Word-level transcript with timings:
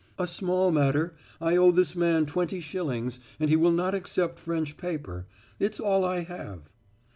"A 0.17 0.25
small 0.25 0.71
matter. 0.71 1.13
I 1.39 1.55
owe 1.57 1.69
this 1.69 1.95
man 1.95 2.25
twenty 2.25 2.59
shillings, 2.59 3.19
and 3.39 3.51
he 3.51 3.55
will 3.55 3.69
not 3.71 3.93
accept 3.93 4.39
French 4.39 4.75
paper. 4.75 5.27
It's 5.59 5.79
all 5.79 6.03
I 6.03 6.21
have." 6.21 6.71